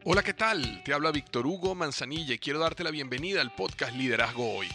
[0.03, 0.83] Hola, ¿qué tal?
[0.83, 4.67] Te habla Víctor Hugo Manzanilla y quiero darte la bienvenida al podcast Liderazgo Hoy.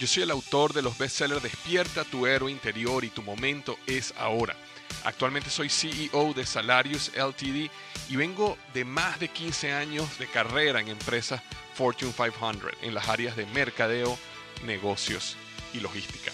[0.00, 4.14] Yo soy el autor de los bestsellers Despierta tu héroe interior y tu momento es
[4.16, 4.56] ahora
[5.04, 7.70] Actualmente soy CEO de Salarius LTD
[8.08, 11.42] y vengo de más de 15 años de carrera en empresas
[11.74, 14.18] Fortune 500 en las áreas de mercadeo,
[14.64, 15.36] negocios
[15.72, 16.32] y logística.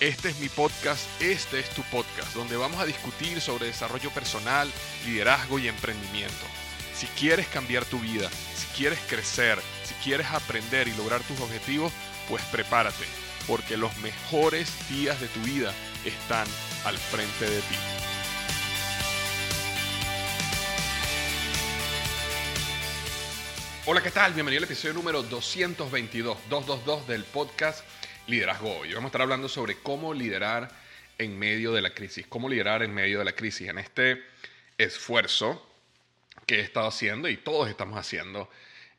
[0.00, 4.70] Este es mi podcast, este es tu podcast, donde vamos a discutir sobre desarrollo personal,
[5.06, 6.46] liderazgo y emprendimiento.
[6.94, 11.92] Si quieres cambiar tu vida, si quieres crecer, si quieres aprender y lograr tus objetivos,
[12.28, 13.04] pues prepárate,
[13.46, 15.72] porque los mejores días de tu vida
[16.04, 16.46] están
[16.84, 17.76] al frente de ti.
[23.86, 24.34] Hola, ¿qué tal?
[24.34, 27.82] Bienvenido al episodio número 222, 222 del podcast
[28.26, 28.92] Liderazgo Hoy.
[28.92, 30.68] Vamos a estar hablando sobre cómo liderar
[31.16, 34.22] en medio de la crisis, cómo liderar en medio de la crisis, en este
[34.76, 35.66] esfuerzo
[36.44, 38.50] que he estado haciendo y todos estamos haciendo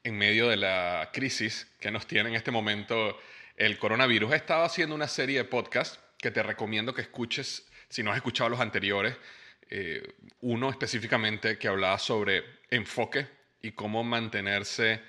[0.04, 3.20] en medio de la crisis que nos tiene en este momento
[3.56, 4.32] el coronavirus.
[4.32, 8.18] He estado haciendo una serie de podcasts que te recomiendo que escuches si no has
[8.18, 9.16] escuchado los anteriores.
[9.70, 13.28] Eh, uno específicamente que hablaba sobre enfoque
[13.62, 15.02] y cómo mantenerse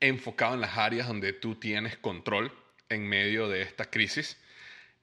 [0.00, 2.52] enfocado en las áreas donde tú tienes control
[2.88, 4.36] en medio de esta crisis.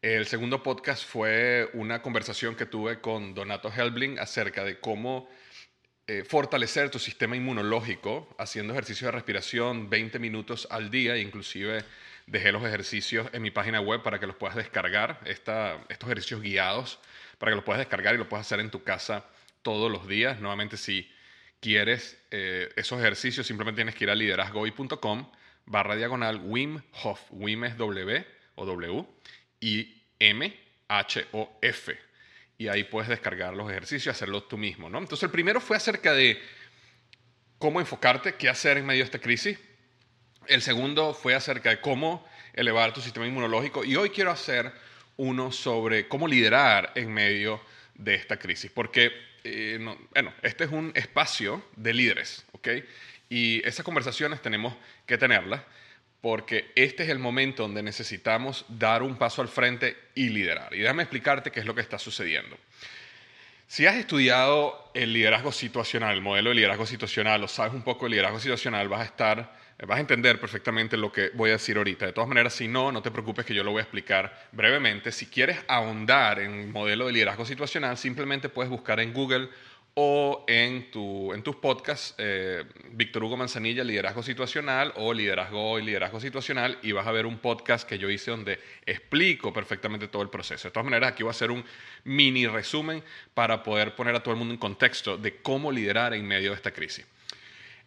[0.01, 5.29] El segundo podcast fue una conversación que tuve con Donato Helbling acerca de cómo
[6.09, 11.83] eh, fortalecer tu sistema inmunológico haciendo ejercicios de respiración 20 minutos al día, inclusive
[12.25, 16.97] dejé los ejercicios en mi página web para que los puedas descargar, estos ejercicios guiados,
[17.37, 19.23] para que los puedas descargar y los puedas hacer en tu casa
[19.61, 20.39] todos los días.
[20.39, 21.07] Nuevamente, si
[21.59, 25.31] quieres eh, esos ejercicios, simplemente tienes que ir a liderazgoy.com
[25.67, 27.21] barra diagonal Wim Hof.
[27.29, 28.25] Wim es W
[28.55, 29.05] o W
[29.59, 32.08] y M H O F.
[32.59, 34.89] Y ahí puedes descargar los ejercicios y hacerlos tú mismo.
[34.89, 34.99] ¿no?
[34.99, 36.39] Entonces, el primero fue acerca de
[37.57, 39.57] cómo enfocarte, qué hacer en medio de esta crisis.
[40.45, 43.83] El segundo fue acerca de cómo elevar tu sistema inmunológico.
[43.83, 44.71] Y hoy quiero hacer
[45.17, 47.61] uno sobre cómo liderar en medio
[47.95, 48.69] de esta crisis.
[48.69, 49.11] Porque
[49.43, 49.79] eh,
[50.11, 52.67] bueno, este es un espacio de líderes, ¿ok?
[53.29, 54.75] Y esas conversaciones tenemos
[55.05, 55.61] que tenerlas
[56.21, 60.73] porque este es el momento donde necesitamos dar un paso al frente y liderar.
[60.73, 62.57] Y déjame explicarte qué es lo que está sucediendo.
[63.67, 68.05] Si has estudiado el liderazgo situacional, el modelo de liderazgo situacional, o sabes un poco
[68.05, 71.77] de liderazgo situacional, vas a estar, vas a entender perfectamente lo que voy a decir
[71.77, 72.07] ahorita.
[72.07, 75.11] De todas maneras, si no, no te preocupes que yo lo voy a explicar brevemente.
[75.11, 79.49] Si quieres ahondar en el modelo de liderazgo situacional, simplemente puedes buscar en Google
[79.95, 85.83] o en, tu, en tus podcasts, eh, Víctor Hugo Manzanilla, Liderazgo Situacional, o Liderazgo Hoy,
[85.83, 90.21] Liderazgo Situacional, y vas a ver un podcast que yo hice donde explico perfectamente todo
[90.21, 90.67] el proceso.
[90.67, 91.65] De todas maneras, aquí voy a hacer un
[92.03, 96.25] mini resumen para poder poner a todo el mundo en contexto de cómo liderar en
[96.25, 97.05] medio de esta crisis.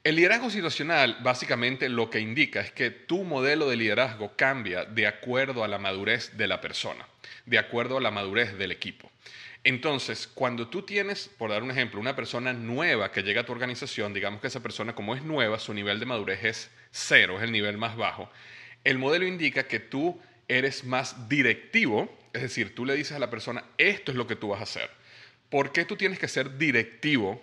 [0.04, 5.06] El liderazgo situacional básicamente lo que indica es que tu modelo de liderazgo cambia de
[5.06, 7.06] acuerdo a la madurez de la persona,
[7.46, 9.12] de acuerdo a la madurez del equipo.
[9.64, 13.52] Entonces, cuando tú tienes, por dar un ejemplo, una persona nueva que llega a tu
[13.52, 17.44] organización, digamos que esa persona como es nueva, su nivel de madurez es cero, es
[17.44, 18.28] el nivel más bajo,
[18.82, 23.30] el modelo indica que tú eres más directivo, es decir, tú le dices a la
[23.30, 24.90] persona, esto es lo que tú vas a hacer.
[25.48, 27.40] ¿Por qué tú tienes que ser directivo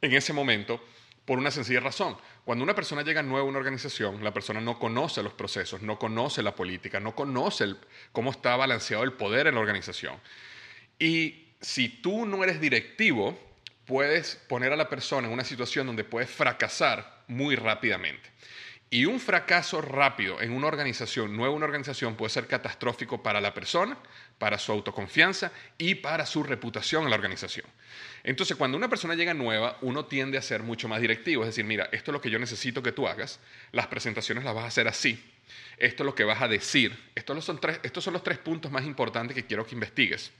[0.00, 0.84] en ese momento?
[1.24, 2.16] Por una sencilla razón.
[2.44, 5.98] Cuando una persona llega nueva a una organización, la persona no conoce los procesos, no
[5.98, 7.66] conoce la política, no conoce
[8.10, 10.16] cómo está balanceado el poder en la organización.
[10.98, 13.38] Y si tú no eres directivo,
[13.86, 18.30] puedes poner a la persona en una situación donde puedes fracasar muy rápidamente.
[18.90, 23.54] Y un fracaso rápido en una organización, nueva una organización, puede ser catastrófico para la
[23.54, 23.96] persona,
[24.38, 27.64] para su autoconfianza y para su reputación en la organización.
[28.22, 31.42] Entonces, cuando una persona llega nueva, uno tiende a ser mucho más directivo.
[31.42, 33.40] Es decir, mira, esto es lo que yo necesito que tú hagas,
[33.72, 35.24] las presentaciones las vas a hacer así,
[35.78, 38.84] esto es lo que vas a decir, estos son, estos son los tres puntos más
[38.84, 40.32] importantes que quiero que investigues.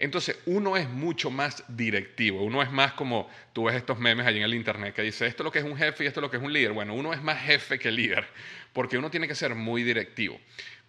[0.00, 4.38] Entonces, uno es mucho más directivo, uno es más como, tú ves estos memes allí
[4.38, 6.22] en el internet que dice, esto es lo que es un jefe y esto es
[6.22, 6.72] lo que es un líder.
[6.72, 8.26] Bueno, uno es más jefe que líder,
[8.72, 10.40] porque uno tiene que ser muy directivo.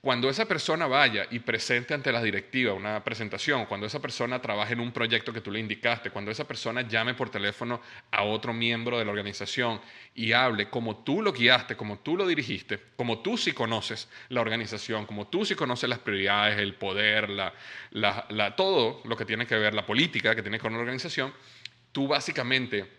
[0.01, 4.71] Cuando esa persona vaya y presente ante la directiva una presentación, cuando esa persona trabaje
[4.71, 8.53] en un proyecto que tú le indicaste, cuando esa persona llame por teléfono a otro
[8.53, 9.81] miembro de la organización
[10.15, 14.39] y hable como tú lo guiaste, como tú lo dirigiste, como tú sí conoces la
[14.39, 17.29] organización, como tú sí conoces las prioridades, el poder,
[18.55, 21.33] todo lo que tiene que ver, la política que tiene con la organización,
[21.91, 22.89] tú básicamente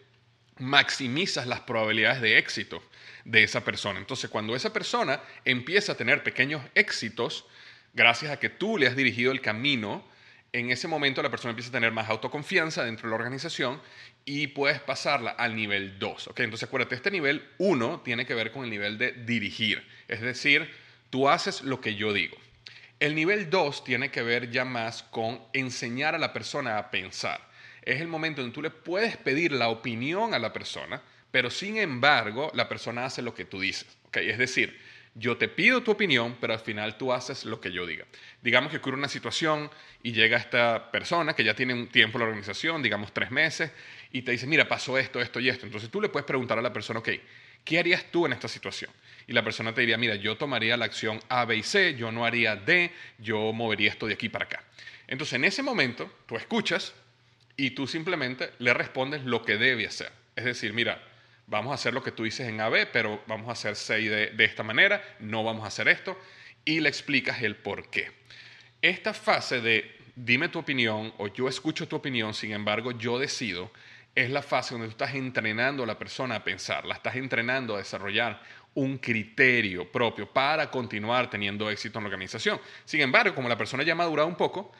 [0.58, 2.82] maximizas las probabilidades de éxito
[3.24, 3.98] de esa persona.
[3.98, 7.46] Entonces, cuando esa persona empieza a tener pequeños éxitos,
[7.94, 10.04] gracias a que tú le has dirigido el camino,
[10.52, 13.80] en ese momento la persona empieza a tener más autoconfianza dentro de la organización
[14.24, 16.28] y puedes pasarla al nivel 2.
[16.28, 16.44] ¿okay?
[16.44, 20.70] Entonces, acuérdate, este nivel 1 tiene que ver con el nivel de dirigir, es decir,
[21.10, 22.36] tú haces lo que yo digo.
[22.98, 27.48] El nivel 2 tiene que ver ya más con enseñar a la persona a pensar.
[27.82, 31.00] Es el momento en que tú le puedes pedir la opinión a la persona,
[31.30, 33.86] pero sin embargo la persona hace lo que tú dices.
[34.08, 34.28] ¿okay?
[34.28, 34.78] Es decir,
[35.14, 38.04] yo te pido tu opinión, pero al final tú haces lo que yo diga.
[38.42, 39.70] Digamos que ocurre una situación
[40.02, 43.72] y llega esta persona que ya tiene un tiempo en la organización, digamos tres meses,
[44.12, 45.66] y te dice, mira, pasó esto, esto y esto.
[45.66, 47.08] Entonces tú le puedes preguntar a la persona, ok,
[47.64, 48.90] ¿qué harías tú en esta situación?
[49.26, 52.12] Y la persona te diría, mira, yo tomaría la acción A, B y C, yo
[52.12, 54.62] no haría D, yo movería esto de aquí para acá.
[55.08, 56.94] Entonces en ese momento tú escuchas
[57.56, 60.12] y tú simplemente le respondes lo que debe hacer.
[60.36, 61.02] Es decir, mira,
[61.50, 64.30] vamos a hacer lo que tú dices en AB, pero vamos a hacer C de,
[64.30, 66.18] de esta manera, no vamos a hacer esto,
[66.64, 68.12] y le explicas el por qué.
[68.80, 73.70] Esta fase de dime tu opinión o yo escucho tu opinión, sin embargo yo decido,
[74.14, 77.74] es la fase donde tú estás entrenando a la persona a pensar, la estás entrenando
[77.74, 78.42] a desarrollar
[78.74, 82.60] un criterio propio para continuar teniendo éxito en la organización.
[82.84, 84.72] Sin embargo, como la persona ya ha madurado un poco,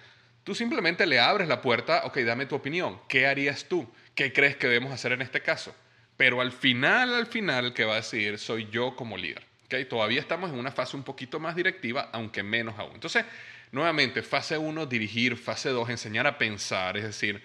[0.44, 3.88] tú simplemente le abres la puerta, ok, dame tu opinión, ¿qué harías tú?
[4.14, 5.74] ¿Qué crees que debemos hacer en este caso?
[6.20, 9.42] Pero al final, al final, el que va a decidir soy yo como líder.
[9.64, 9.86] ¿okay?
[9.86, 12.92] Todavía estamos en una fase un poquito más directiva, aunque menos aún.
[12.92, 13.24] Entonces,
[13.72, 15.38] nuevamente, fase 1, dirigir.
[15.38, 16.98] Fase 2, enseñar a pensar.
[16.98, 17.42] Es decir,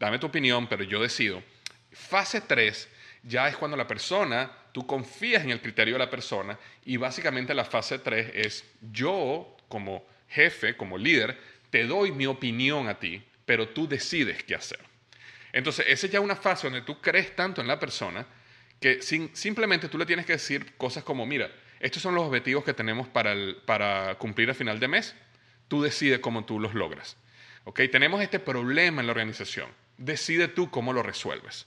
[0.00, 1.44] dame tu opinión, pero yo decido.
[1.92, 2.88] Fase 3,
[3.22, 7.54] ya es cuando la persona, tú confías en el criterio de la persona y básicamente
[7.54, 11.38] la fase 3 es yo como jefe, como líder,
[11.70, 14.87] te doy mi opinión a ti, pero tú decides qué hacer.
[15.52, 18.26] Entonces, esa es ya una fase donde tú crees tanto en la persona
[18.80, 21.50] que simplemente tú le tienes que decir cosas como, mira,
[21.80, 25.14] estos son los objetivos que tenemos para, cumplir a final de mes,
[25.68, 27.16] tú decides cómo tú los logras.
[27.64, 27.80] ¿Ok?
[27.90, 31.66] Tenemos este problema en la organización, decide tú cómo lo resuelves.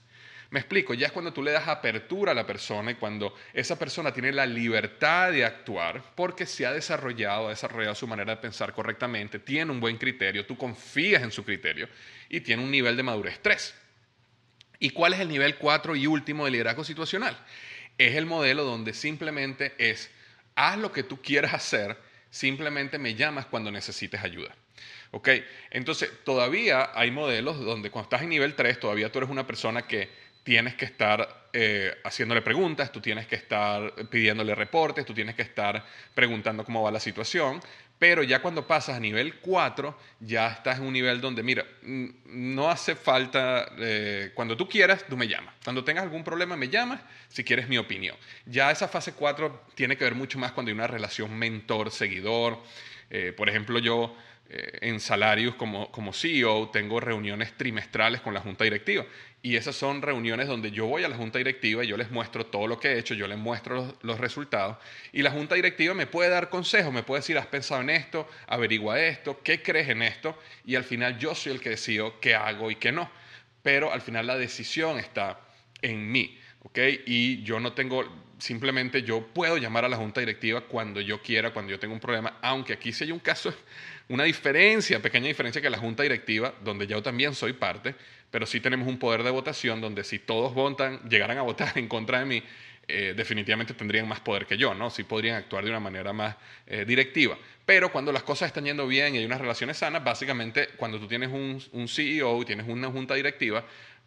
[0.51, 3.79] Me explico, ya es cuando tú le das apertura a la persona y cuando esa
[3.79, 8.41] persona tiene la libertad de actuar porque se ha desarrollado, ha desarrollado su manera de
[8.41, 11.87] pensar correctamente, tiene un buen criterio, tú confías en su criterio
[12.27, 13.73] y tiene un nivel de madurez 3.
[14.79, 17.37] ¿Y cuál es el nivel 4 y último de liderazgo situacional?
[17.97, 20.11] Es el modelo donde simplemente es,
[20.55, 21.95] haz lo que tú quieras hacer,
[22.29, 24.53] simplemente me llamas cuando necesites ayuda.
[25.11, 25.29] ¿Ok?
[25.69, 29.87] Entonces, todavía hay modelos donde cuando estás en nivel 3, todavía tú eres una persona
[29.87, 35.35] que tienes que estar eh, haciéndole preguntas, tú tienes que estar pidiéndole reportes, tú tienes
[35.35, 37.61] que estar preguntando cómo va la situación,
[38.01, 42.71] pero ya cuando pasas a nivel 4, ya estás en un nivel donde, mira, no
[42.71, 45.53] hace falta, eh, cuando tú quieras, tú me llamas.
[45.63, 48.17] Cuando tengas algún problema, me llamas si quieres mi opinión.
[48.47, 52.63] Ya esa fase 4 tiene que ver mucho más cuando hay una relación mentor-seguidor.
[53.11, 54.15] Eh, por ejemplo, yo
[54.81, 59.05] en salarios como, como CEO tengo reuniones trimestrales con la junta directiva
[59.43, 62.45] y esas son reuniones donde yo voy a la junta directiva y yo les muestro
[62.45, 64.77] todo lo que he hecho, yo les muestro los, resultados.
[65.13, 68.29] Y la junta directiva me puede dar consejos, me puede decir, has pensado en esto,
[68.45, 70.37] averigua esto, qué crees en esto.
[70.63, 73.09] Y al final yo soy el que decido qué hago y qué no.
[73.63, 75.39] Pero al final la decisión está
[75.81, 76.37] en mí.
[76.63, 76.77] ¿ok?
[77.07, 78.03] Y yo no tengo,
[78.37, 81.99] simplemente yo puedo llamar a la junta directiva cuando yo quiera, cuando yo tengo un
[81.99, 83.51] problema, aunque aquí sí hay un caso,
[84.11, 87.95] una diferencia, pequeña diferencia que la junta directiva, donde yo también soy parte,
[88.29, 91.87] pero sí tenemos un poder de votación donde si todos votan, llegaran a votar en
[91.87, 92.43] contra de mí,
[92.89, 94.89] eh, definitivamente tendrían más poder que yo, ¿no?
[94.89, 96.35] Sí podrían actuar de una manera más
[96.67, 97.37] eh, directiva.
[97.65, 101.07] Pero cuando las cosas están yendo bien y hay unas relaciones sanas, básicamente cuando tú
[101.07, 103.63] tienes un, un CEO, tienes una junta directiva,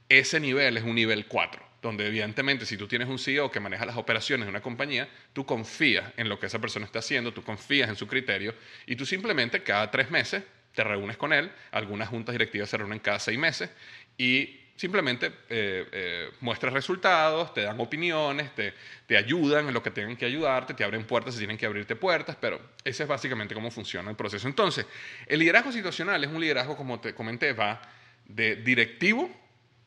[0.08, 3.87] ese nivel es un nivel 4, donde evidentemente si tú tienes un CEO que maneja
[3.87, 7.42] las operaciones de una compañía, tú confías en lo que esa persona está haciendo, tú
[7.42, 8.54] confías en su criterio
[8.87, 10.42] y tú simplemente cada tres meses
[10.75, 13.70] te reúnes con él, algunas juntas directivas se reúnen cada seis meses
[14.18, 18.75] y simplemente eh, eh, muestras resultados, te dan opiniones, te,
[19.06, 21.94] te ayudan en lo que tengan que ayudarte, te abren puertas si tienen que abrirte
[21.94, 24.49] puertas, pero ese es básicamente cómo funciona el proceso.
[24.49, 24.84] Entonces,
[25.26, 27.80] el liderazgo situacional es un liderazgo, como te comenté, va
[28.26, 29.30] de directivo,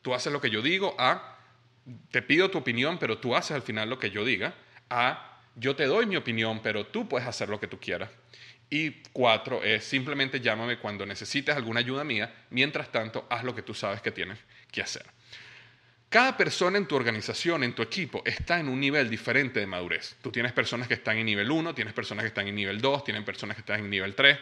[0.08, 1.36] tú haces lo que yo digo, a
[2.10, 4.54] te pido tu opinión, pero tú haces al final lo que yo diga,
[4.88, 8.08] a yo te doy mi opinión, pero tú puedes hacer lo que tú quieras.
[8.70, 13.60] Y cuatro es simplemente llámame cuando necesites alguna ayuda mía, mientras tanto haz lo que
[13.60, 14.38] tú sabes que tienes
[14.72, 15.04] que hacer.
[16.08, 20.16] Cada persona en tu organización, en tu equipo, está en un nivel diferente de madurez.
[20.22, 23.04] Tú tienes personas que están en nivel 1, tienes personas que están en nivel 2,
[23.04, 24.38] tienes personas que están en nivel 3.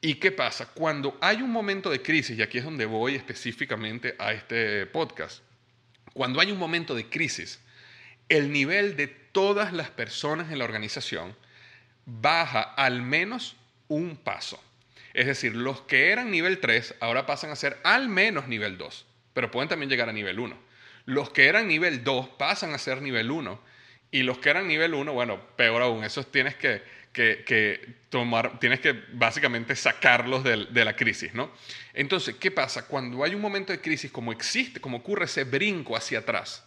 [0.00, 0.66] ¿Y qué pasa?
[0.66, 5.42] Cuando hay un momento de crisis, y aquí es donde voy específicamente a este podcast,
[6.12, 7.60] cuando hay un momento de crisis,
[8.28, 11.34] el nivel de todas las personas en la organización
[12.06, 13.56] baja al menos
[13.88, 14.62] un paso.
[15.14, 19.06] Es decir, los que eran nivel 3 ahora pasan a ser al menos nivel 2,
[19.32, 20.56] pero pueden también llegar a nivel 1.
[21.06, 23.60] Los que eran nivel 2 pasan a ser nivel 1
[24.10, 26.82] y los que eran nivel 1, bueno, peor aún, esos tienes que,
[28.08, 31.50] tomar, tienes que básicamente sacarlos de, de, la crisis, ¿no?
[31.92, 32.86] Entonces, ¿qué pasa?
[32.86, 36.64] Cuando hay un momento de crisis, como existe, como ocurre ese brinco hacia atrás,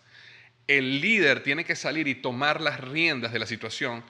[0.67, 4.03] el líder tiene que salir y tomar las riendas de la situación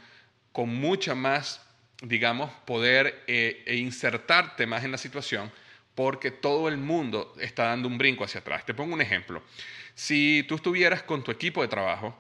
[0.52, 1.62] con mucha más,
[2.02, 5.52] digamos, poder eh, e insertarte más en la situación
[5.96, 8.66] porque todo el mundo está dando un brinco hacia atrás.
[8.66, 9.44] Te pongo un ejemplo.
[9.94, 12.18] Si tú estuvieras con tu equipo de trabajo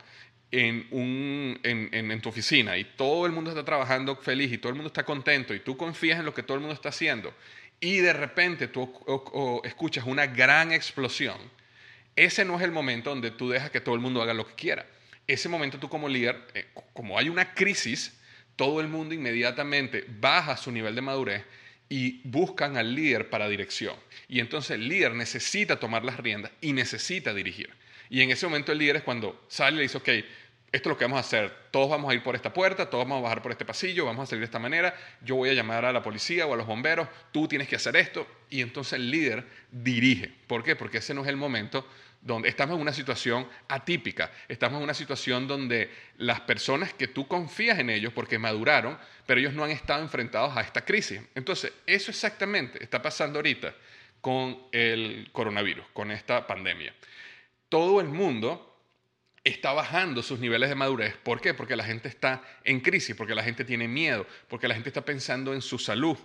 [0.51, 4.75] en, un, en, tu oficina y todo el mundo está trabajando feliz y todo el
[4.75, 7.33] mundo está contento y tú confías en lo que todo el mundo está haciendo
[7.79, 8.93] y de repente tú
[9.63, 11.37] escuchas una gran explosión,
[12.15, 14.53] ese no es el momento donde tú dejas que todo el mundo haga lo que
[14.53, 14.85] quiera.
[15.27, 18.19] Ese momento tú como líder, eh, como hay una crisis,
[18.55, 21.45] todo el mundo inmediatamente baja su nivel de madurez
[21.89, 23.95] y buscan al líder para dirección.
[24.27, 27.69] Y entonces el líder necesita tomar las riendas y necesita dirigir.
[28.09, 30.09] Y en ese momento el líder es cuando sale y le dice, ok,
[30.71, 33.03] esto es lo que vamos a hacer, todos vamos a ir por esta puerta, todos
[33.03, 35.53] vamos a bajar por este pasillo, vamos a salir de esta manera, yo voy a
[35.53, 38.25] llamar a la policía o a los bomberos, tú tienes que hacer esto.
[38.49, 40.33] Y entonces el líder dirige.
[40.47, 40.77] ¿Por qué?
[40.77, 41.85] Porque ese no es el momento
[42.21, 47.27] donde estamos en una situación atípica, estamos en una situación donde las personas que tú
[47.27, 51.19] confías en ellos porque maduraron, pero ellos no han estado enfrentados a esta crisis.
[51.35, 53.75] Entonces, eso exactamente está pasando ahorita
[54.21, 56.93] con el coronavirus, con esta pandemia.
[57.67, 58.70] Todo el mundo
[59.43, 61.15] está bajando sus niveles de madurez.
[61.17, 61.53] ¿Por qué?
[61.53, 65.03] Porque la gente está en crisis, porque la gente tiene miedo, porque la gente está
[65.03, 66.17] pensando en su salud,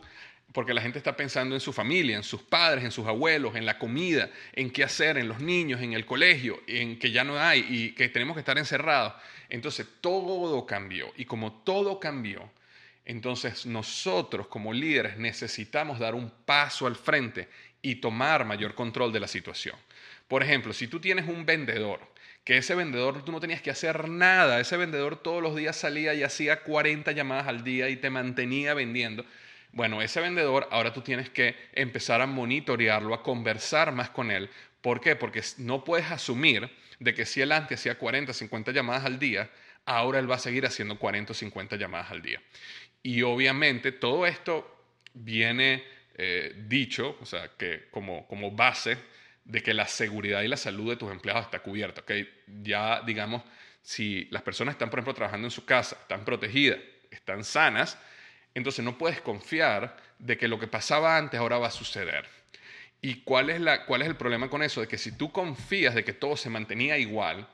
[0.52, 3.66] porque la gente está pensando en su familia, en sus padres, en sus abuelos, en
[3.66, 7.38] la comida, en qué hacer, en los niños, en el colegio, en que ya no
[7.38, 9.14] hay y que tenemos que estar encerrados.
[9.48, 12.50] Entonces todo cambió y como todo cambió,
[13.04, 17.48] entonces nosotros como líderes necesitamos dar un paso al frente
[17.80, 19.76] y tomar mayor control de la situación.
[20.28, 22.00] Por ejemplo, si tú tienes un vendedor,
[22.46, 26.14] que ese vendedor tú no tenías que hacer nada, ese vendedor todos los días salía
[26.14, 29.26] y hacía 40 llamadas al día y te mantenía vendiendo,
[29.72, 34.48] bueno, ese vendedor ahora tú tienes que empezar a monitorearlo, a conversar más con él.
[34.80, 35.16] ¿Por qué?
[35.16, 39.50] Porque no puedes asumir de que si él antes hacía 40, 50 llamadas al día,
[39.84, 42.40] ahora él va a seguir haciendo 40 o 50 llamadas al día.
[43.02, 44.84] Y obviamente todo esto
[45.14, 45.82] viene
[46.14, 48.96] eh, dicho, o sea, que como, como base
[49.46, 52.02] de que la seguridad y la salud de tus empleados está cubierta.
[52.02, 52.28] ¿okay?
[52.62, 53.42] Ya, digamos,
[53.82, 57.96] si las personas están, por ejemplo, trabajando en su casa, están protegidas, están sanas,
[58.54, 62.26] entonces no puedes confiar de que lo que pasaba antes ahora va a suceder.
[63.00, 64.80] ¿Y cuál es, la, cuál es el problema con eso?
[64.80, 67.46] De que si tú confías de que todo se mantenía igual,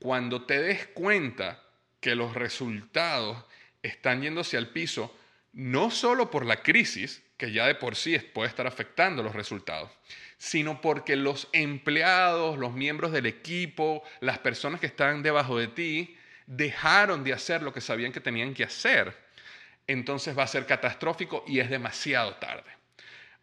[0.00, 1.62] cuando te des cuenta
[2.00, 3.44] que los resultados
[3.82, 5.16] están yéndose al piso,
[5.56, 9.90] no solo por la crisis, que ya de por sí puede estar afectando los resultados,
[10.38, 16.16] sino porque los empleados, los miembros del equipo, las personas que están debajo de ti,
[16.46, 19.26] dejaron de hacer lo que sabían que tenían que hacer
[19.86, 22.70] entonces va a ser catastrófico y es demasiado tarde.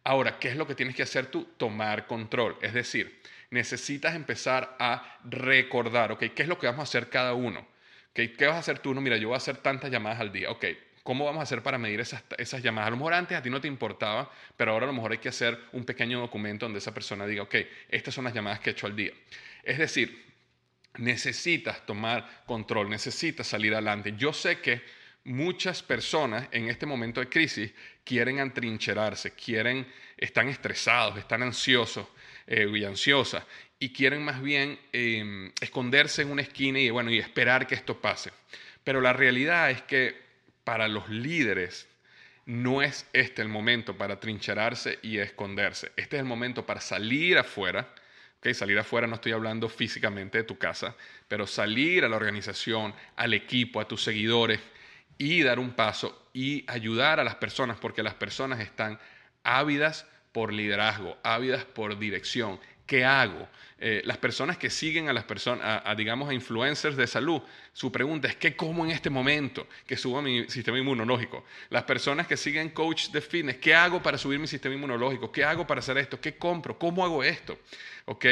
[0.02, 1.48] Ahora, ¿qué es lo que tienes que hacer tú?
[1.56, 2.58] Tomar control.
[2.60, 6.24] Es decir, necesitas empezar a recordar, ¿ok?
[6.34, 7.66] ¿Qué es lo que vamos a hacer cada uno?
[8.12, 8.94] ¿Qué vas a hacer tú?
[8.94, 10.50] No, mira, yo voy a hacer tantas llamadas al día.
[10.50, 10.66] Ok,
[11.04, 12.88] ¿cómo vamos a hacer para medir esas, llamadas?
[12.88, 15.18] A lo mejor antes a ti no te importaba, pero ahora a lo mejor hay
[15.18, 17.54] que hacer un pequeño documento donde esa persona diga, ok,
[17.90, 19.12] estas son las llamadas que he hecho al día.
[19.62, 20.24] Es decir,
[20.96, 24.14] necesitas tomar control, necesitas salir adelante.
[24.16, 24.82] Yo sé que
[25.24, 27.70] muchas personas en este momento de crisis
[28.02, 32.06] quieren atrincherarse, quieren, están estresados, están ansiosos
[32.46, 33.44] eh, y ansiosas
[33.78, 38.00] y quieren más bien em, esconderse en una esquina y, bueno, y esperar que esto
[38.00, 38.30] pase.
[38.82, 40.23] Pero la realidad es que
[40.64, 41.88] para los líderes
[42.46, 45.92] no es este el momento para trincherarse y esconderse.
[45.96, 47.88] Este es el momento para salir afuera,
[48.52, 50.94] Salir afuera no estoy hablando físicamente de tu casa,
[51.28, 54.60] pero salir a la organización, al equipo, a tus seguidores
[55.16, 58.98] y dar un paso y ayudar a las personas, porque las personas están
[59.44, 62.60] ávidas por liderazgo, ávidas por dirección.
[62.86, 63.48] ¿Qué hago?
[63.86, 67.90] Eh, las personas que siguen a las personas, a, digamos, a influencers de salud, su
[67.90, 71.44] pregunta es, ¿qué como en este momento que suba mi sistema inmunológico?
[71.70, 75.30] Las personas que siguen coach de fitness, ¿qué hago para subir mi sistema inmunológico?
[75.32, 76.20] ¿Qué hago para hacer esto?
[76.20, 76.78] ¿Qué compro?
[76.78, 77.58] ¿Cómo hago esto?
[78.06, 78.26] ¿Ok?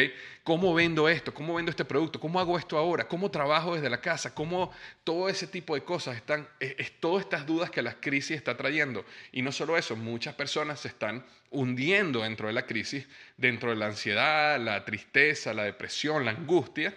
[0.45, 1.35] ¿Cómo vendo esto?
[1.35, 2.21] ¿Cómo vendo este producto?
[2.21, 3.09] ¿Cómo hago esto ahora?
[3.09, 4.35] ¿Cómo trabajo desde la casa?
[4.35, 4.71] ¿Cómo
[5.03, 9.05] todo ese tipo de cosas están, es, todas estas dudas que la crisis está trayendo?
[9.33, 13.07] Y no solo eso, muchas personas se están hundiendo dentro de la crisis,
[13.37, 16.95] dentro de la ansiedad, la tristeza, la depresión, la angustia,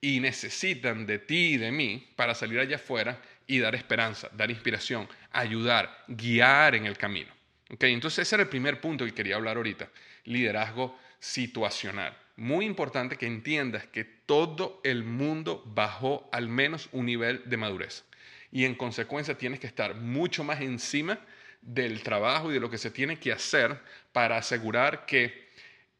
[0.00, 4.50] y necesitan de ti y de mí para salir allá afuera y dar esperanza, dar
[4.50, 7.32] inspiración, ayudar, guiar en el camino.
[7.70, 7.92] ¿Okay?
[7.92, 9.88] Entonces ese era el primer punto que quería hablar ahorita,
[10.24, 12.16] liderazgo situacional.
[12.36, 18.04] Muy importante que entiendas que todo el mundo bajó al menos un nivel de madurez
[18.52, 21.18] y en consecuencia tienes que estar mucho más encima
[21.62, 23.80] del trabajo y de lo que se tiene que hacer
[24.12, 25.48] para asegurar que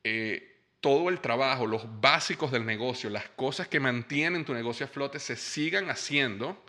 [0.05, 4.89] eh, todo el trabajo, los básicos del negocio, las cosas que mantienen tu negocio a
[4.89, 6.65] flote se sigan haciendo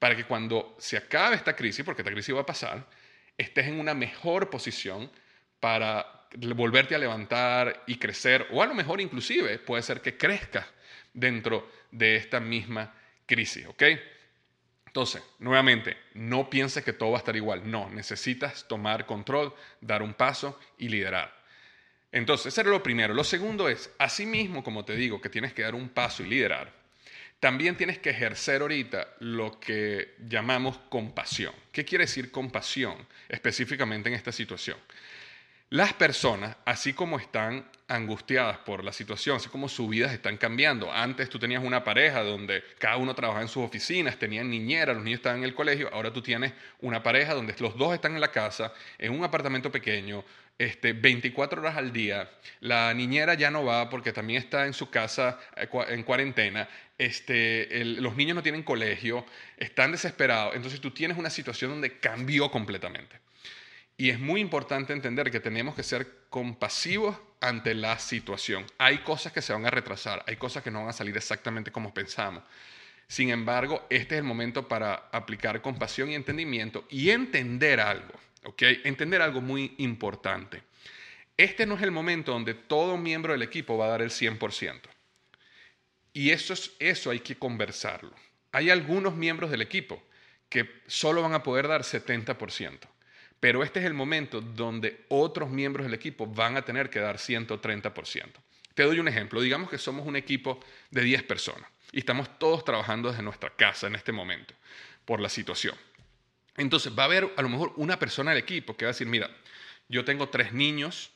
[0.00, 2.84] para que cuando se acabe esta crisis, porque esta crisis va a pasar,
[3.38, 5.10] estés en una mejor posición
[5.60, 10.66] para volverte a levantar y crecer, o a lo mejor inclusive puede ser que crezcas
[11.12, 12.92] dentro de esta misma
[13.24, 13.82] crisis, ¿ok?
[14.94, 20.04] Entonces, nuevamente, no pienses que todo va a estar igual, no, necesitas tomar control, dar
[20.04, 21.34] un paso y liderar.
[22.12, 23.12] Entonces, eso era lo primero.
[23.12, 26.72] Lo segundo es, asimismo, como te digo, que tienes que dar un paso y liderar,
[27.40, 31.52] también tienes que ejercer ahorita lo que llamamos compasión.
[31.72, 32.94] ¿Qué quiere decir compasión
[33.28, 34.78] específicamente en esta situación?
[35.74, 40.92] Las personas, así como están angustiadas por la situación, así como sus vidas están cambiando.
[40.92, 45.02] Antes tú tenías una pareja donde cada uno trabajaba en sus oficinas, tenían niñera, los
[45.02, 48.20] niños estaban en el colegio, ahora tú tienes una pareja donde los dos están en
[48.20, 50.24] la casa, en un apartamento pequeño,
[50.58, 52.30] este, 24 horas al día.
[52.60, 56.68] La niñera ya no va porque también está en su casa eh, en cuarentena.
[56.96, 60.54] Este, los niños no tienen colegio, están desesperados.
[60.54, 63.23] Entonces tú tienes una situación donde cambió completamente.
[63.96, 68.66] Y es muy importante entender que tenemos que ser compasivos ante la situación.
[68.78, 71.70] Hay cosas que se van a retrasar, hay cosas que no van a salir exactamente
[71.70, 72.42] como pensamos.
[73.06, 78.62] Sin embargo, este es el momento para aplicar compasión y entendimiento y entender algo, ¿ok?
[78.84, 80.62] Entender algo muy importante.
[81.36, 84.80] Este no es el momento donde todo miembro del equipo va a dar el 100%.
[86.12, 88.14] Y eso, es, eso hay que conversarlo.
[88.52, 90.02] Hay algunos miembros del equipo
[90.48, 92.93] que solo van a poder dar 70%.
[93.44, 97.18] Pero este es el momento donde otros miembros del equipo van a tener que dar
[97.18, 97.92] 130%.
[98.72, 99.38] Te doy un ejemplo.
[99.42, 103.86] Digamos que somos un equipo de 10 personas y estamos todos trabajando desde nuestra casa
[103.86, 104.54] en este momento
[105.04, 105.74] por la situación.
[106.56, 109.08] Entonces va a haber a lo mejor una persona del equipo que va a decir,
[109.08, 109.28] mira,
[109.90, 111.10] yo tengo tres niños,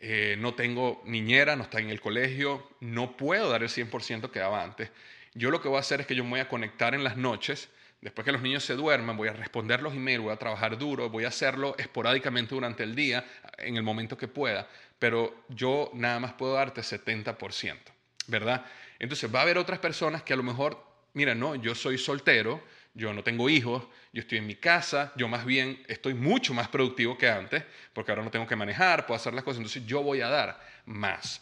[0.00, 4.38] eh, no tengo niñera, no está en el colegio, no puedo dar el 100% que
[4.38, 4.88] daba antes.
[5.34, 7.18] Yo lo que voy a hacer es que yo me voy a conectar en las
[7.18, 7.68] noches
[8.04, 11.08] Después que los niños se duerman, voy a responder los emails, voy a trabajar duro,
[11.08, 13.24] voy a hacerlo esporádicamente durante el día,
[13.56, 17.78] en el momento que pueda, pero yo nada más puedo darte 70%,
[18.26, 18.66] ¿verdad?
[18.98, 22.62] Entonces va a haber otras personas que a lo mejor, mira, no, yo soy soltero,
[22.92, 26.68] yo no tengo hijos, yo estoy en mi casa, yo más bien estoy mucho más
[26.68, 27.64] productivo que antes,
[27.94, 30.60] porque ahora no tengo que manejar, puedo hacer las cosas, entonces yo voy a dar
[30.84, 31.40] más.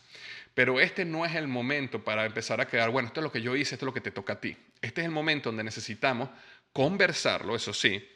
[0.54, 3.40] Pero este no es el momento para empezar a quedar, bueno, esto es lo que
[3.40, 4.56] yo hice, esto es lo que te toca a ti.
[4.82, 6.28] Este es el momento donde necesitamos
[6.72, 8.06] conversarlo, eso sí,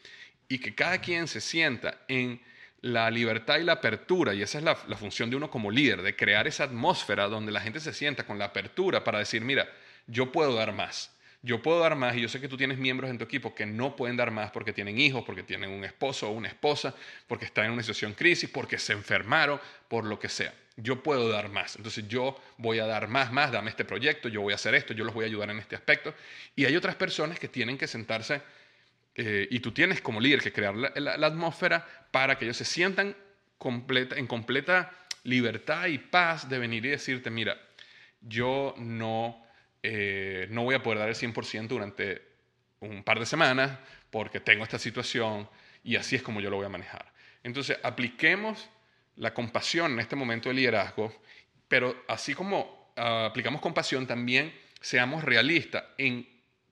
[0.48, 2.40] y que cada quien se sienta en
[2.82, 6.14] la libertad y la apertura, y esa es la, función de uno como líder, de
[6.14, 9.68] crear esa atmósfera donde la gente se sienta con la apertura para decir, mira,
[10.06, 13.10] yo puedo dar más, yo puedo dar más y yo sé que tú tienes miembros
[13.10, 16.28] en tu equipo que no pueden dar más porque tienen hijos, porque tienen un esposo
[16.28, 16.94] o una esposa,
[17.26, 20.52] porque están en una situación crisis, porque se enfermaron, por lo que sea.
[20.76, 21.76] Yo puedo dar más.
[21.76, 24.92] Entonces yo voy a dar más, más, dame este proyecto, yo voy a hacer esto,
[24.92, 26.14] yo los voy a ayudar en este aspecto.
[26.54, 28.42] Y hay otras personas que tienen que sentarse
[29.14, 33.16] eh, y tú tienes como líder que crear la, atmósfera para que ellos se sientan
[33.58, 34.90] en completa
[35.24, 37.58] libertad y paz de venir y decirte, mira,
[38.20, 39.46] yo no
[39.88, 42.20] eh, no voy a poder dar el 100% durante
[42.80, 43.78] un par de semanas
[44.10, 45.48] porque tengo esta situación
[45.84, 47.12] y así es como yo lo voy a manejar.
[47.44, 48.68] Entonces, apliquemos
[49.16, 51.12] la compasión en este momento de liderazgo,
[51.68, 55.84] pero así como ah, aplicamos compasión, también seamos realistas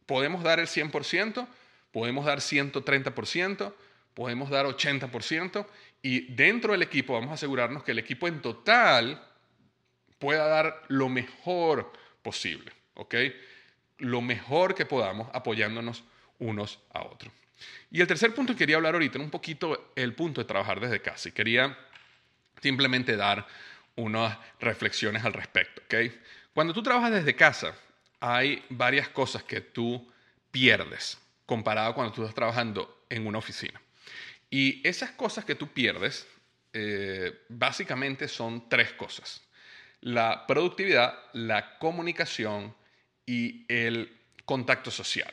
[0.06, 1.46] podemos dar el 100%,
[1.90, 3.72] podemos dar 130%,
[4.14, 5.66] podemos dar 80%
[6.02, 9.26] y dentro del equipo vamos a asegurarnos que el equipo en total
[10.18, 13.14] pueda dar lo mejor posible, ¿ok?
[13.98, 16.04] Lo mejor que podamos apoyándonos
[16.38, 17.32] unos a otros.
[17.90, 20.80] Y el tercer punto que quería hablar ahorita era un poquito el punto de trabajar
[20.80, 21.28] desde casa.
[21.28, 21.76] Y quería
[22.64, 23.46] simplemente dar
[23.96, 25.82] unas reflexiones al respecto.
[26.54, 27.74] Cuando tú trabajas desde casa,
[28.20, 30.10] hay varias cosas que tú
[30.50, 33.78] pierdes comparado cuando tú estás trabajando en una oficina.
[34.48, 36.26] Y esas cosas que tú pierdes,
[36.72, 39.42] eh, básicamente son tres cosas.
[40.00, 42.74] La productividad, la comunicación
[43.26, 45.32] y el contacto social.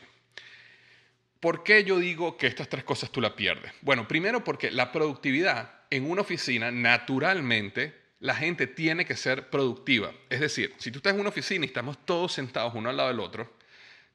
[1.39, 3.71] ¿Por qué yo digo que estas tres cosas tú las pierdes?
[3.81, 10.11] Bueno, primero porque la productividad en una oficina, naturalmente, la gente tiene que ser productiva.
[10.29, 13.09] Es decir, si tú estás en una oficina y estamos todos sentados uno al lado
[13.09, 13.57] del otro,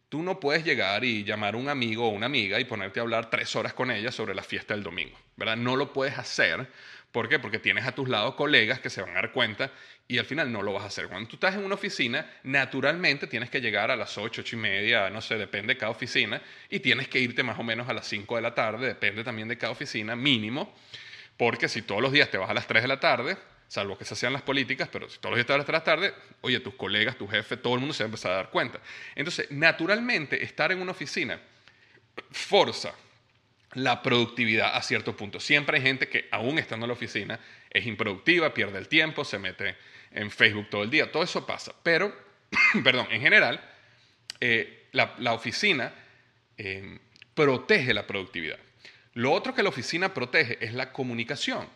[0.09, 3.03] tú no puedes llegar y llamar a un amigo o una amiga y ponerte a
[3.03, 5.57] hablar tres horas con ella sobre la fiesta del domingo, ¿verdad?
[5.57, 6.67] No lo puedes hacer.
[7.13, 7.39] ¿Por qué?
[7.39, 9.71] Porque tienes a tus lados colegas que se van a dar cuenta
[10.09, 11.09] y al final no lo vas a hacer.
[11.09, 14.59] Cuando tú estás en una oficina, naturalmente tienes que llegar a las 8, 8 y
[14.59, 17.93] media, no sé, depende de cada oficina, y tienes que irte más o menos a
[17.95, 20.75] las 5 de la tarde, depende también de cada oficina, mínimo,
[21.37, 23.37] porque si todos los días te vas a las 3 de la tarde,
[23.69, 25.67] salvo que se hacen las políticas, pero si todos los días te vas a las
[25.67, 28.09] 3 de la tarde, oye, tus colegas, tu jefe, todo el mundo se va a
[28.09, 28.81] empezar a dar cuenta.
[29.15, 31.41] Entonces, naturalmente, estar en una oficina
[32.31, 32.95] forza
[33.75, 35.39] la productividad a cierto punto.
[35.39, 37.39] Siempre hay gente que, aún estando en la oficina,
[37.71, 39.77] es improductiva, pierde el tiempo, se mete
[40.13, 41.13] en Facebook todo el día.
[41.13, 41.75] Todo eso pasa.
[41.83, 42.15] Pero,
[42.85, 43.61] perdón, en general,
[44.41, 45.93] eh, la, oficina
[46.57, 46.99] eh,
[47.35, 48.59] protege la productividad.
[49.17, 51.67] Lo otro que la oficina protege es la comunicación.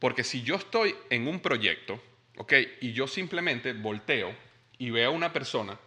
[0.00, 2.02] Porque si yo estoy en un proyecto,
[2.38, 2.52] ¿ok?
[2.80, 4.34] Y yo simplemente volteo
[4.78, 5.78] y veo a una persona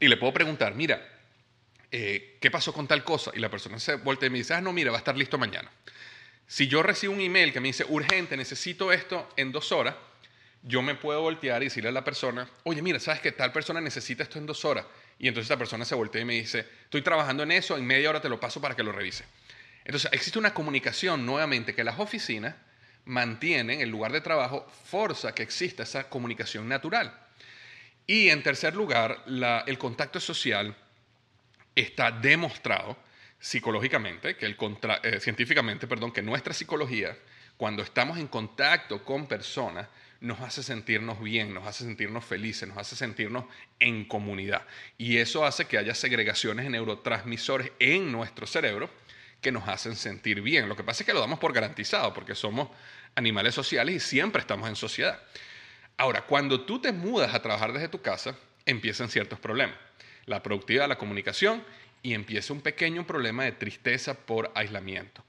[0.00, 1.00] y le puedo preguntar, mira,
[1.92, 3.30] eh, ¿qué pasó con tal cosa?
[3.32, 5.38] Y la persona se voltea y me dice, ah, no, mira, va a estar listo
[5.38, 5.70] mañana.
[6.48, 9.94] Si yo recibo un email que me dice, urgente, necesito esto en dos horas,
[10.62, 13.80] yo me puedo voltear y decirle a la persona, oye, mira, ¿sabes que tal persona
[13.80, 14.84] necesita esto en dos horas?
[15.16, 18.10] Y entonces esa persona se voltea y me dice, estoy trabajando en eso, en media
[18.10, 19.24] hora te lo paso para que lo revise.
[19.84, 22.54] Entonces existe una comunicación nuevamente que las oficinas
[23.04, 27.12] mantienen, el lugar de trabajo, forza que exista esa comunicación natural.
[28.06, 29.24] Y en tercer lugar,
[29.66, 30.74] el contacto social
[31.74, 32.96] está demostrado
[33.38, 34.56] psicológicamente, que el
[35.02, 37.16] eh, científicamente, perdón, que nuestra psicología,
[37.56, 39.88] cuando estamos en contacto con personas,
[40.20, 43.44] nos hace sentirnos bien, nos hace sentirnos felices, nos hace sentirnos
[43.78, 44.62] en comunidad.
[44.96, 48.88] Y eso hace que haya segregaciones de neurotransmisores en nuestro cerebro
[49.44, 50.68] que nos hacen sentir bien.
[50.68, 52.68] Lo que pasa es que lo damos por garantizado, porque somos
[53.14, 55.20] animales sociales y siempre estamos en sociedad.
[55.98, 59.76] Ahora, cuando tú te mudas a trabajar desde tu casa, empiezan ciertos problemas.
[60.24, 61.62] La productividad, la comunicación
[62.02, 65.22] y empieza un pequeño problema de tristeza por aislamiento.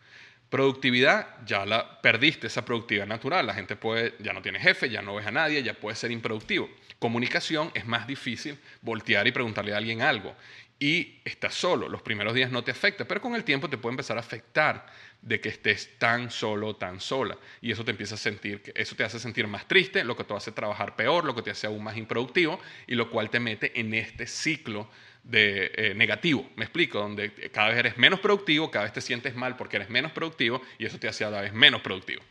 [0.50, 3.46] Productividad, ya la perdiste esa productividad natural.
[3.46, 6.12] La gente puede, ya no tiene jefe, ya no ves a nadie, ya puede ser
[6.12, 6.70] improductivo.
[7.00, 10.34] Comunicación es más difícil voltear y preguntarle a alguien algo.
[10.78, 13.94] Y estás solo, los primeros días no te afecta, pero con el tiempo te puede
[13.94, 14.86] empezar a afectar
[15.22, 17.38] de que estés tan solo, tan sola.
[17.62, 20.34] Y eso te empieza a sentir, eso te hace sentir más triste, lo que te
[20.34, 23.80] hace trabajar peor, lo que te hace aún más improductivo, y lo cual te mete
[23.80, 24.90] en este ciclo
[25.26, 29.34] de eh, negativo, me explico, donde cada vez eres menos productivo, cada vez te sientes
[29.36, 32.22] mal porque eres menos productivo y eso te hace cada vez menos productivo.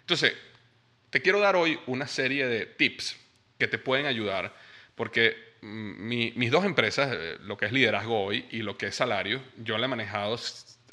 [0.00, 0.32] Entonces,
[1.10, 3.16] te quiero dar hoy una serie de tips
[3.58, 4.54] que te pueden ayudar
[4.94, 9.42] porque mis dos empresas, eh, lo que es liderazgo hoy y lo que es salario,
[9.56, 10.38] yo le he manejado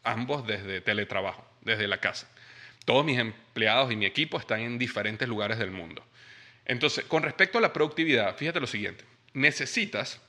[0.03, 2.29] ambos desde teletrabajo, desde la casa.
[2.85, 6.03] Todos mis empleados y mi equipo están en diferentes lugares del mundo.
[6.65, 10.21] Entonces, con respecto a la productividad, fíjate lo siguiente, necesitas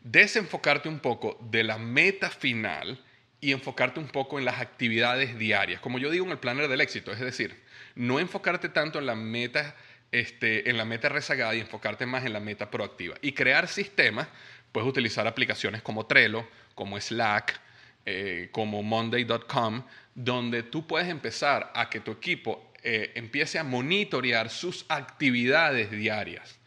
[0.00, 3.02] desenfocarte un poco de la meta final
[3.40, 5.80] y enfocarte un poco en las actividades diarias.
[5.80, 7.62] Como yo digo en el planner del éxito, es decir,
[7.94, 9.76] no enfocarte tanto en la meta,
[10.12, 13.16] este, en la meta rezagada y enfocarte más en la meta proactiva.
[13.20, 14.28] Y crear sistemas,
[14.72, 17.60] puedes utilizar aplicaciones como Trello, como Slack,
[18.06, 24.50] eh, como Monday.com, donde tú puedes empezar a que tu equipo eh, empiece a monitorear
[24.50, 26.58] sus actividades diarias.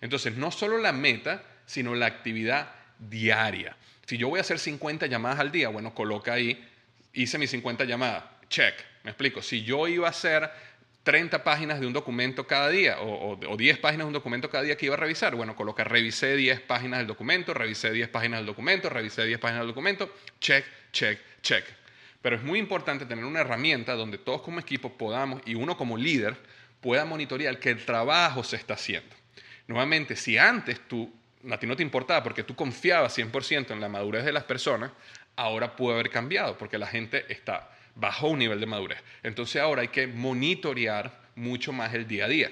[0.00, 3.76] Entonces, no solo la meta, sino la actividad diaria.
[4.06, 6.68] Si yo voy a hacer 50 llamadas al día, bueno, coloca ahí,
[7.12, 9.40] hice mis 50 llamadas, check, me explico.
[9.40, 10.50] Si yo iba a hacer
[11.10, 14.76] 30 páginas de un documento cada día o, 10 páginas de un documento cada día
[14.76, 18.46] que iba a revisar, bueno, coloca revisé 10 páginas del documento, revisé 10 páginas del
[18.46, 21.64] documento, revisé 10 páginas del documento, check, check, check.
[22.22, 25.96] Pero es muy importante tener una herramienta donde todos como equipo podamos y uno como
[25.96, 26.36] líder
[26.80, 29.16] pueda monitorear que el trabajo se está haciendo.
[29.66, 31.12] Nuevamente, si antes tú
[31.50, 34.92] a ti no te importaba porque tú confiabas 100% en la madurez de las personas,
[35.34, 38.98] ahora puede haber cambiado porque la gente está bajo un nivel de madurez.
[39.22, 42.50] Entonces ahora hay que monitorear mucho más el día a día.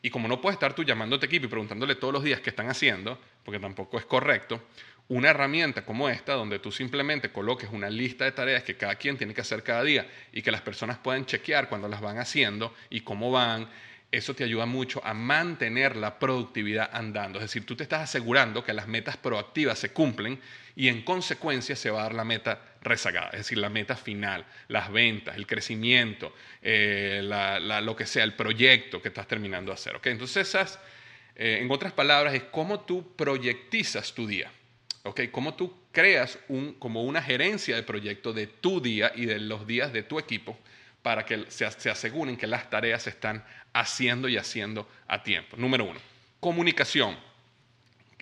[0.00, 2.68] Y como no puedes estar tú tu equipo y preguntándole todos los días qué están
[2.68, 4.62] haciendo, porque tampoco es correcto,
[5.08, 9.16] una herramienta como esta, donde tú simplemente coloques una lista de tareas que cada quien
[9.16, 12.74] tiene que hacer cada día y que las personas puedan chequear cuando las van haciendo
[12.90, 13.68] y cómo van,
[14.10, 17.38] eso te ayuda mucho a mantener la productividad andando.
[17.38, 20.40] Es decir, tú te estás asegurando que las metas proactivas se cumplen
[20.74, 24.46] y en consecuencia se va a dar la meta rezagada, es decir, la meta final,
[24.68, 27.20] las ventas, el crecimiento, eh,
[27.82, 29.96] lo que sea, el proyecto que estás terminando de hacer.
[29.96, 30.12] ¿okay?
[30.12, 30.78] Entonces, esas,
[31.36, 34.50] eh, en otras palabras, es cómo tú proyectizas tu día.
[35.02, 35.28] ¿okay?
[35.28, 39.66] Cómo tú creas un, como una gerencia de proyecto de tu día y de los
[39.66, 40.56] días de tu equipo
[41.02, 45.56] para que se, se aseguren que las tareas se están haciendo y haciendo a tiempo.
[45.56, 46.00] Número uno,
[46.40, 47.16] comunicación.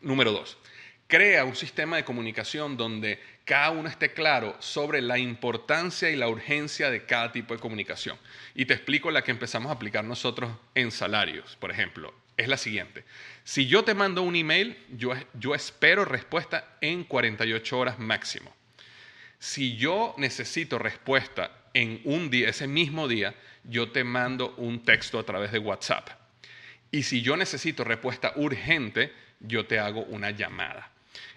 [0.03, 0.59] Número dos,
[1.07, 6.29] crea un sistema de comunicación donde cada uno esté claro sobre la importancia y la
[6.29, 8.19] urgencia de cada tipo de comunicación.
[8.55, 12.13] Y te explico la que empezamos a aplicar nosotros en salarios, por ejemplo.
[12.37, 13.05] Es la siguiente.
[13.45, 18.55] Si yo te mando un email, yo, yo espero respuesta en 48 horas máximo.
[19.39, 23.35] Si yo necesito respuesta en un día, ese mismo día,
[23.65, 26.09] yo te mando un texto a través de WhatsApp.
[26.91, 30.91] Y si yo necesito respuesta urgente, yo te hago una llamada.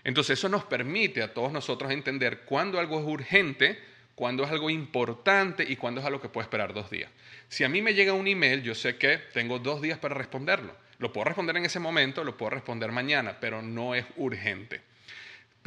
[0.06, 3.80] Entonces eso nos permite a todos nosotros entender cuándo algo es urgente,
[4.15, 7.12] cuándo es algo importante y cuándo es algo que puede esperar dos días.
[7.49, 10.73] Si a mí me llega un email, yo sé que tengo dos días para responderlo.
[10.99, 14.88] Lo puedo responder en ese momento, lo puedo responder mañana, pero no es urgente.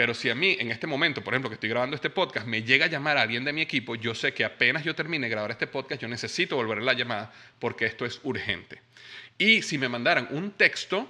[0.03, 2.65] Pero si a mí, en este momento, por ejemplo, que estoy grabando este podcast, me
[2.65, 5.31] llega a llamar a alguien de mi equipo, yo sé que apenas yo termine de
[5.31, 8.83] grabar este podcast, yo necesito volver a la llamada porque esto es urgente.
[9.39, 11.07] Y si me mandaran un texto,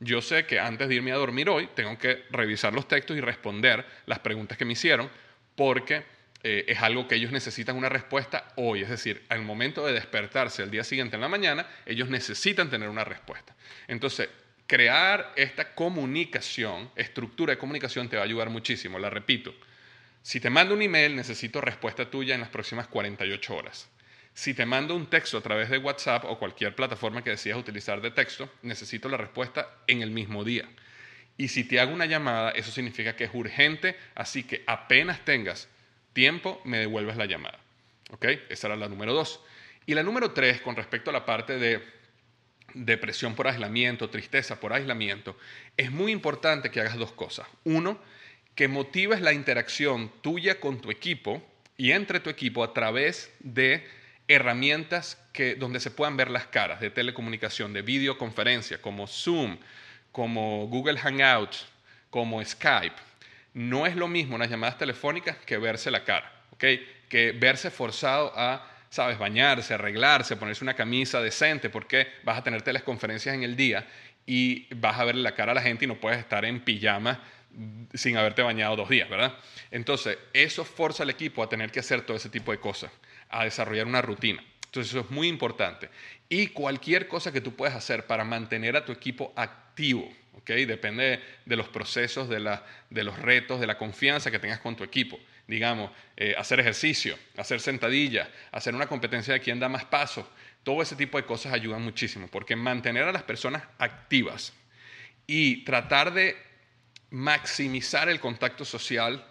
[0.00, 3.22] yo sé que antes de irme a dormir hoy, tengo que revisar los textos y
[3.22, 5.08] responder las preguntas que me hicieron
[5.54, 6.02] porque
[6.42, 8.82] eh, es algo que ellos necesitan una respuesta hoy.
[8.82, 12.90] Es decir, al momento de despertarse el día siguiente en la mañana, ellos necesitan tener
[12.90, 13.56] una respuesta.
[13.88, 14.28] Entonces,
[14.66, 18.98] crear esta comunicación, estructura de comunicación, te va a ayudar muchísimo.
[18.98, 19.54] La repito,
[20.22, 23.88] si te mando un email, necesito respuesta tuya en las próximas 48 horas.
[24.34, 28.00] Si te mando un texto a través de WhatsApp o cualquier plataforma que decidas utilizar
[28.02, 30.68] de texto, necesito la respuesta en el mismo día.
[31.38, 35.68] Y si te hago una llamada, eso significa que es urgente, así que apenas tengas
[36.12, 37.58] tiempo, me devuelves la llamada.
[38.10, 38.26] ¿Ok?
[38.48, 39.40] Esa era la número dos.
[39.86, 41.82] Y la número tres, con respecto a la parte de
[42.84, 45.36] depresión por aislamiento, tristeza por aislamiento,
[45.76, 47.46] es muy importante que hagas dos cosas.
[47.64, 47.98] Uno,
[48.54, 51.42] que motives la interacción tuya con tu equipo
[51.76, 53.86] y entre tu equipo a través de
[54.28, 59.58] herramientas que, donde se puedan ver las caras de telecomunicación, de videoconferencia, como Zoom,
[60.12, 61.66] como Google Hangouts,
[62.10, 62.96] como Skype.
[63.54, 68.75] No es lo mismo unas llamadas telefónicas que verse la cara, que verse forzado a
[68.96, 73.86] sabes, bañarse, arreglarse, ponerse una camisa decente, porque vas a tener teleconferencias en el día
[74.26, 77.22] y vas a ver la cara a la gente y no puedes estar en pijama
[77.92, 79.34] sin haberte bañado dos días, ¿verdad?
[79.70, 82.90] Entonces, eso forza al equipo a tener que hacer todo ese tipo de cosas,
[83.28, 84.42] a desarrollar una rutina.
[84.64, 85.90] Entonces, eso es muy importante.
[86.28, 90.50] Y cualquier cosa que tú puedas hacer para mantener a tu equipo activo, ¿ok?
[90.66, 94.74] Depende de los procesos, de, la, de los retos, de la confianza que tengas con
[94.74, 99.84] tu equipo digamos, eh, hacer ejercicio, hacer sentadillas, hacer una competencia de quién da más
[99.84, 100.26] pasos.
[100.62, 104.52] Todo ese tipo de cosas ayudan muchísimo, porque mantener a las personas activas
[105.26, 106.36] y tratar de
[107.10, 109.24] maximizar el contacto social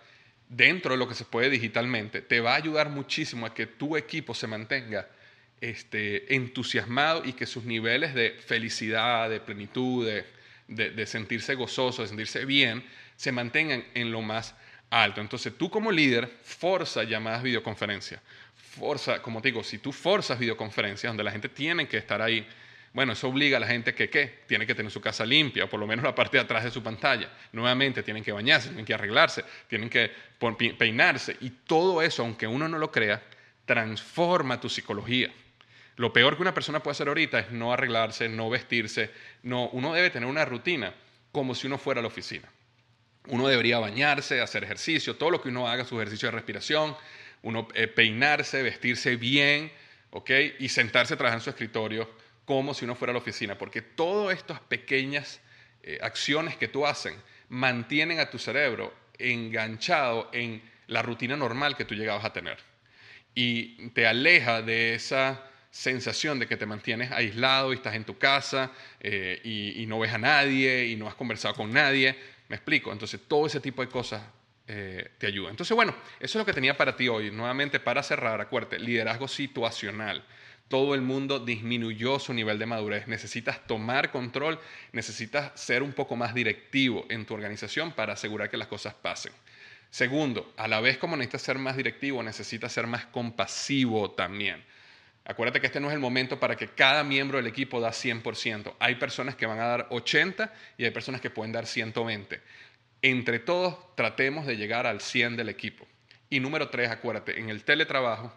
[0.47, 3.97] dentro de lo que se puede digitalmente, te va a ayudar muchísimo a que tu
[3.97, 5.09] equipo se mantenga
[5.59, 12.07] este, entusiasmado y que sus niveles de felicidad, de plenitud, de, de sentirse gozoso, de
[12.07, 12.85] sentirse bien,
[13.17, 14.55] se mantengan en lo más
[15.03, 15.21] alto.
[15.21, 18.21] Entonces tú como líder forza llamadas videoconferencias.
[18.55, 22.47] Forza, como te digo, si tú forzas videoconferencias donde la gente tiene que estar ahí,
[22.93, 24.43] bueno, eso obliga a la gente que, ¿qué?
[24.47, 26.71] Tiene que tener su casa limpia, o por lo menos la parte de atrás de
[26.71, 27.29] su pantalla.
[27.51, 30.11] Nuevamente, tienen que bañarse, tienen que arreglarse, tienen que
[30.77, 31.35] peinarse.
[31.41, 33.21] Y todo eso, aunque uno no lo crea,
[33.65, 35.29] transforma tu psicología.
[35.97, 39.11] Lo peor que una persona puede hacer ahorita es no arreglarse, no vestirse.
[39.43, 40.93] No, uno debe tener una rutina
[41.33, 42.47] como si uno fuera a la oficina.
[43.27, 46.95] Uno debería bañarse, hacer ejercicio, todo lo que uno haga, su ejercicio de respiración,
[47.41, 49.71] uno eh, peinarse, vestirse bien,
[50.11, 50.31] ¿ok?
[50.59, 52.09] Y sentarse a trabajar en su escritorio
[52.45, 55.41] como si uno fuera a la oficina, porque todas estas pequeñas
[55.83, 57.13] eh, acciones que tú haces
[57.49, 62.57] mantienen a tu cerebro enganchado en la rutina normal que tú llegabas a tener.
[63.33, 68.17] Y te aleja de esa sensación de que te mantienes aislado y estás en tu
[68.17, 72.15] casa eh, y, y, no ves a nadie y no has conversado con nadie.
[72.49, 72.91] Me explico.
[72.91, 74.21] Entonces, todo ese tipo de cosas
[74.67, 75.51] eh, te ayudan.
[75.51, 77.31] Entonces, bueno, eso es lo que tenía para ti hoy.
[77.31, 80.23] Nuevamente, para cerrar, acuérdate, liderazgo situacional.
[80.67, 83.07] todo el mundo disminuyó su nivel de madurez.
[83.07, 84.59] Necesitas tomar control,
[84.93, 89.31] necesitas ser un poco más directivo en tu organización para asegurar que las cosas pasen.
[89.91, 94.63] Segundo, a la vez como necesitas ser más directivo, necesitas ser más compasivo también.
[95.25, 98.75] Acuérdate que este no es el momento para que cada miembro del equipo da 100%.
[98.79, 102.41] Hay personas que van a dar 80 y hay personas que pueden dar 120.
[103.01, 105.87] Entre todos tratemos de llegar al 100 del equipo.
[106.29, 108.33] Y número tres, acuérdate, en el teletrabajo,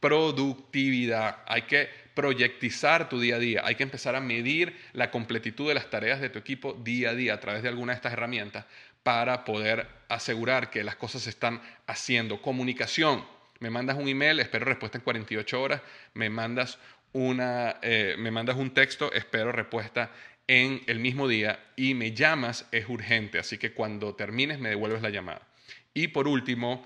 [0.00, 1.38] productividad.
[1.46, 3.62] Hay que proyectizar tu día a día.
[3.64, 7.14] Hay que empezar a medir la completitud de las tareas de tu equipo día a
[7.14, 8.64] día a través de alguna de estas herramientas
[9.02, 12.42] para poder asegurar que las cosas se están haciendo.
[12.42, 13.24] Comunicación.
[13.62, 15.82] Me mandas un email, espero respuesta en 48 horas.
[16.14, 16.80] Me mandas,
[17.12, 20.10] una, eh, me mandas un texto, espero respuesta
[20.48, 21.60] en el mismo día.
[21.76, 23.38] Y me llamas, es urgente.
[23.38, 25.46] Así que cuando termines me devuelves la llamada.
[25.94, 26.84] Y por último,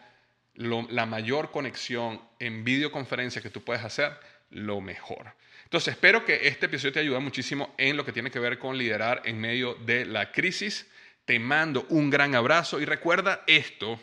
[0.52, 4.12] la mayor conexión en videoconferencia que tú puedes hacer,
[4.50, 5.32] lo mejor.
[5.64, 8.76] Entonces, espero que este episodio te ayude muchísimo en lo que tiene que ver con
[8.76, 10.86] liderar en medio de la crisis.
[11.24, 13.98] Te mando un gran abrazo y recuerda esto,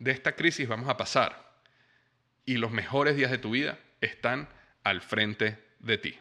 [0.00, 1.43] de esta crisis vamos a pasar
[2.46, 4.48] y los mejores días de tu vida están
[4.82, 6.18] al frente de ti.